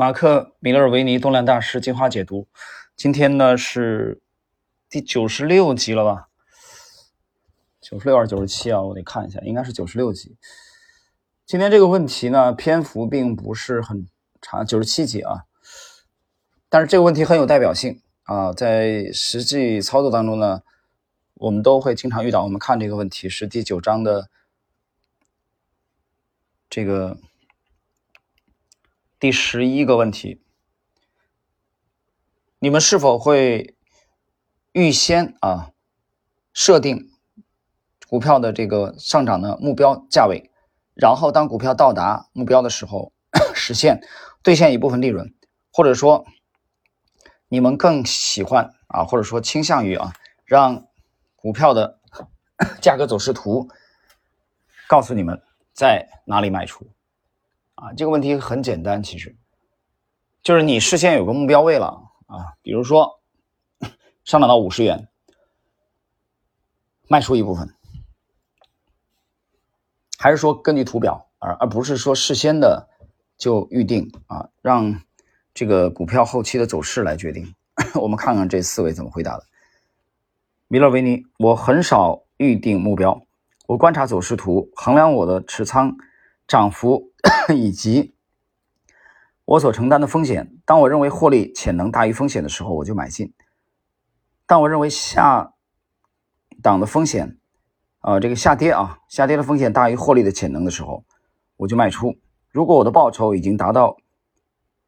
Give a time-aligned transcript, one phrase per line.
[0.00, 2.46] 马克·米勒维尼动量大师进化解读，
[2.94, 4.22] 今天呢是
[4.88, 6.28] 第九十六集了吧？
[7.80, 8.80] 九十六还是九十七啊？
[8.80, 10.36] 我得看一下，应该是九十六集。
[11.44, 14.06] 今天这个问题呢，篇幅并不是很
[14.40, 15.46] 长，九十七集啊。
[16.68, 20.62] 但是这个问题很有代表性啊，在实际操作当中呢，
[21.34, 22.44] 我们都会经常遇到。
[22.44, 24.30] 我们看这个问题是第九章的
[26.70, 27.18] 这个。
[29.20, 30.40] 第十一个问题，
[32.60, 33.76] 你们是否会
[34.70, 35.72] 预先啊
[36.52, 37.10] 设定
[38.08, 40.52] 股票的这个上涨的目标价位，
[40.94, 43.12] 然后当股票到达目标的时候，
[43.56, 44.00] 实现
[44.44, 45.34] 兑现一部分利润，
[45.72, 46.24] 或者说
[47.48, 50.12] 你们更喜欢啊，或者说倾向于啊，
[50.44, 50.86] 让
[51.34, 51.98] 股票的
[52.80, 53.68] 价格走势图
[54.86, 55.42] 告诉你们
[55.72, 56.88] 在哪里卖出？
[57.78, 59.36] 啊，这个问题很简单，其实
[60.42, 63.20] 就是你事先有个目标位了啊，比如说
[64.24, 65.08] 上涨到五十元，
[67.06, 67.72] 卖出一部分，
[70.18, 72.88] 还是说根据图表，而而不是说事先的
[73.36, 75.00] 就预定啊，让
[75.54, 77.54] 这个股票后期的走势来决定。
[77.94, 79.44] 我们看看这四位怎么回答的。
[80.66, 83.22] 米勒维尼，我很少预定目标，
[83.68, 85.96] 我观察走势图，衡量我的持仓。
[86.48, 87.12] 涨幅
[87.54, 88.16] 以及
[89.44, 90.58] 我所承担的风险。
[90.64, 93.28] 当我认为获利潜能大于风险的时候，我就买进；
[94.46, 95.52] 当我认为下
[96.62, 97.38] 档的风险，
[98.00, 101.04] 啊，这个下跌啊，下跌的风险大于获利的潜能的时候，
[101.58, 102.16] 我就卖出。
[102.50, 103.98] 如果我的报酬已经达到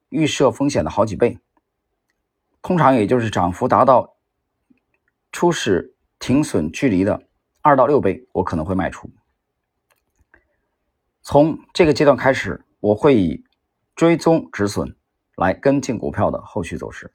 [0.08, 1.38] 预设风险的好几倍，
[2.62, 4.16] 通常也就是涨幅达到
[5.30, 7.22] 初始停损距离的
[7.60, 9.10] 二到六倍，我可能会卖出。
[11.30, 13.44] 从这个阶段开始，我会以
[13.94, 14.96] 追踪止损
[15.36, 17.14] 来跟进股票的后续走势。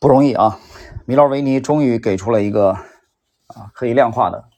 [0.00, 0.58] 不容易啊！
[1.04, 2.70] 米洛维尼终于给出了一个
[3.48, 4.48] 啊可以量化的，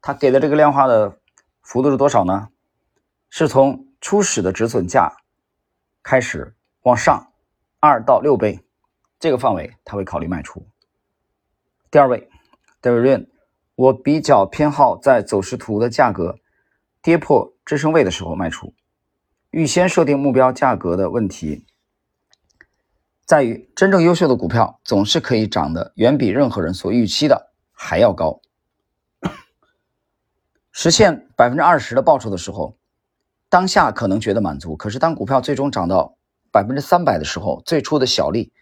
[0.00, 1.18] 他给的这个量化的
[1.60, 2.50] 幅度是多少呢？
[3.28, 5.16] 是从初始的止损价
[6.04, 7.32] 开始往上
[7.80, 8.64] 二到六倍
[9.18, 10.64] 这个范围，他会考虑卖出。
[11.90, 12.30] 第二位
[12.80, 13.26] ，David。
[13.80, 16.38] 我比较偏好在走势图的价格
[17.00, 18.74] 跌破支撑位的时候卖出。
[19.48, 21.64] 预先设定目标价格的问题
[23.24, 28.42] 在于，真正优秀的股票总是可以涨得远比任何人所预期的还要高。
[30.70, 32.76] 实现百分之二十的报酬的时候，
[33.48, 36.18] 当下可能觉得满足，可是当股票最终涨到
[36.52, 38.52] 百分之三百的时候，最初的小利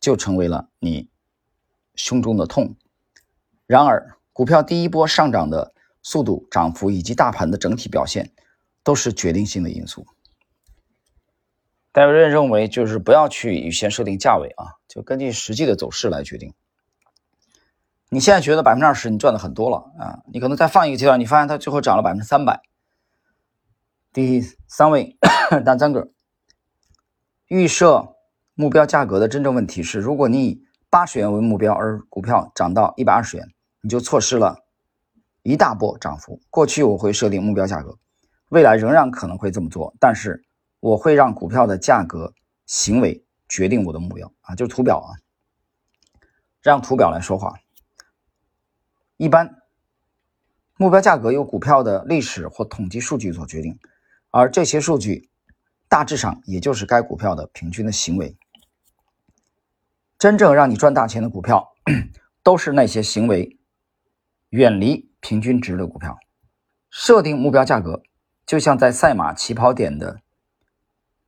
[0.00, 1.08] 就成为了你
[1.94, 2.76] 胸中的痛。
[3.66, 8.34] 然而，股票第一波上涨的速度、涨幅以及大盘的整体表现，
[8.82, 10.06] 都是决定性的因素。
[11.90, 16.52] 戴维认认为，就是不要去预先设定价位啊，就根据实际的走势来决定。
[18.10, 22.60] 你现在觉得百分之二十你赚的很多了啊，你可能再放一个阶段，你发现它最后涨了百分之三百。
[24.12, 25.16] 第三位，
[25.64, 26.10] 大三个
[27.46, 28.14] 预设
[28.52, 33.48] 目标价格的真正问题是，如果你以八十元为目标，而股票涨到一百二十元。
[33.86, 34.64] 你就错失了
[35.44, 36.40] 一大波涨幅。
[36.50, 37.96] 过去我会设定目标价格，
[38.48, 40.44] 未来仍然可能会这么做，但是
[40.80, 42.34] 我会让股票的价格
[42.66, 45.14] 行为决定我的目标啊，就是图表啊，
[46.60, 47.54] 让图表来说话。
[49.18, 49.54] 一般
[50.78, 53.78] 目标价格由股票的历史或统计数据所决定，
[54.32, 55.30] 而这些数据
[55.88, 58.36] 大致上也就是该股票的平均的行为。
[60.18, 61.72] 真正让你赚大钱的股票，
[62.42, 63.56] 都是那些行为。
[64.56, 66.18] 远离平均值的股票，
[66.88, 68.02] 设定目标价格，
[68.46, 70.22] 就像在赛马起跑点的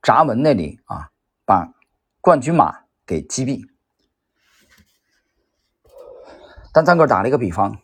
[0.00, 1.11] 闸门那里啊，
[1.44, 1.75] 把
[2.22, 3.69] 冠军马给击毙。
[6.72, 7.78] 单三哥打了一个比方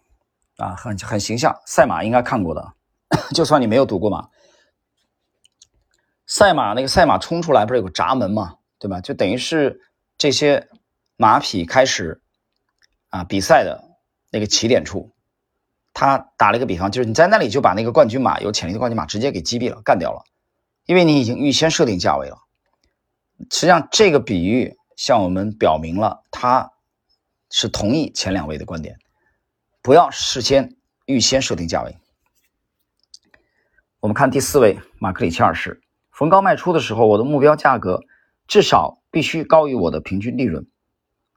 [0.56, 2.72] 啊，很很形象，赛马应该看过的，
[3.36, 4.30] 就算你没有赌过马，
[6.24, 9.02] 赛马那个赛马冲出来不是有个闸门嘛，对吧？
[9.02, 9.82] 就等于是
[10.16, 10.70] 这些
[11.18, 12.22] 马匹开始
[13.10, 13.84] 啊比赛的
[14.30, 15.13] 那个起点处。
[15.96, 20.24] 他打了一个比方，就是你在那里就把那个冠军马有潜力的冠军马直接给击毙了，干掉了，
[20.86, 22.36] 因为你已经预先设定价位了。
[23.48, 26.72] 实际上，这个比喻向我们表明了他
[27.48, 28.98] 是同意前两位的观点，
[29.82, 30.74] 不要事先
[31.06, 31.96] 预先设定价位。
[34.00, 35.80] 我们看第四位马克里奇尔士，
[36.10, 38.02] 逢高卖出的时候，我的目标价格
[38.48, 40.66] 至少必须高于我的平均利润，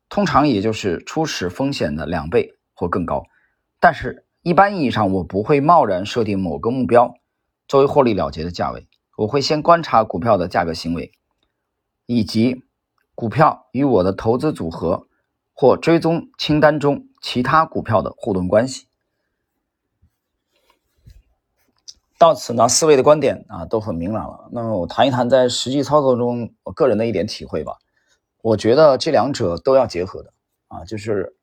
[0.10, 3.24] 通常也就是初始风险的两倍或更高，
[3.80, 4.24] 但是。
[4.48, 7.16] 一般意义上，我不会贸然设定某个目标
[7.68, 8.88] 作为获利了结的价位。
[9.18, 11.12] 我会先观察股票的价格行为，
[12.06, 12.64] 以及
[13.14, 15.06] 股票与我的投资组合
[15.52, 18.88] 或追踪清单中其他股票的互动关系。
[22.18, 24.48] 到此呢，四位的观点啊都很明朗了。
[24.54, 27.74] 那么我谈一谈在实际操作中我个人的一点体会吧。
[28.42, 30.32] 我觉得这两者都要结合的
[30.70, 31.36] 啊，就是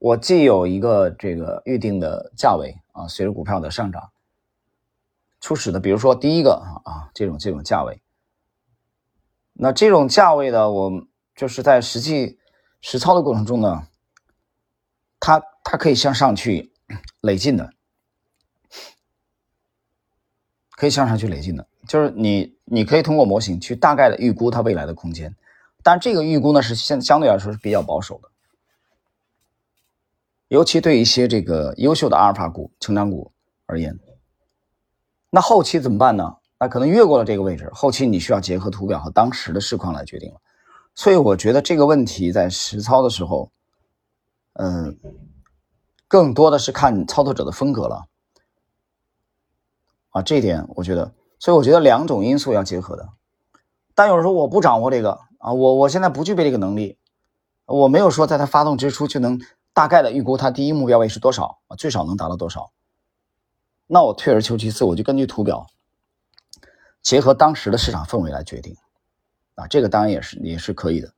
[0.00, 4.10] 我既有一个这个预定的价位啊，随着股票的上涨。
[5.42, 8.00] 初始的，比如说第一个啊，这种这种价位，
[9.52, 11.06] 那这种价位的，我
[11.36, 12.38] 就是在实际
[12.80, 13.86] 实操的过程中呢，
[15.18, 16.72] 它它可以向上去
[17.20, 17.74] 累进的，
[20.72, 25.36] 可以向上去累进的，就是你你可以通过模型去大概的预估它未来的空间，
[25.82, 28.30] 但这个预估呢是相相对来说是比较保守的，
[30.50, 33.30] 尤其对一些这个优秀的阿尔法股、成长股
[33.66, 33.96] 而言。
[35.30, 36.38] 那后期怎么办呢？
[36.58, 40.40] 那可能越过了这个位置，后期你需要结合图表和当时的市况来决定了。
[40.96, 43.52] 所以我觉得这个问题在实操的时候，
[44.54, 44.98] 嗯，
[46.08, 48.06] 更多的是看操作者的风格了。
[50.10, 53.08] 啊，这一点我觉得，所以我觉得两种因素要结合的。
[53.94, 56.98] 但有人说我不掌握这个啊，我我现在不具备这个能力，
[57.66, 59.40] 我没有说在它发动之初就能
[59.72, 62.72] 大概的预估它第一目标位是多少啊，最少能达到多少。
[63.86, 65.66] 那我退而求其次，我就根据图表，
[67.02, 68.76] 结合当时的市场氛围来决定，
[69.54, 71.12] 啊，这个当然也是也是可以的。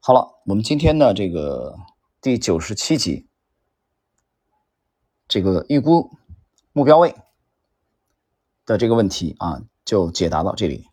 [0.00, 1.76] 好了，我们今天的这个
[2.20, 3.26] 第九十七集，
[5.26, 6.10] 这个预估
[6.72, 7.14] 目标位
[8.64, 10.86] 的这个问题啊，就解答到这里。